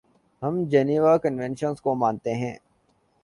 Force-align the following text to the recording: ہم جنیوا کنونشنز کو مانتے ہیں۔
ہم 0.41 0.63
جنیوا 0.69 1.17
کنونشنز 1.17 1.81
کو 1.81 1.95
مانتے 1.95 2.33
ہیں۔ 2.33 2.55